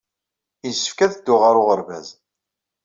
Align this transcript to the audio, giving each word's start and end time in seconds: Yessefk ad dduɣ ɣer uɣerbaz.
Yessefk 0.65 0.99
ad 1.05 1.11
dduɣ 1.13 1.41
ɣer 1.43 1.55
uɣerbaz. 1.61 2.07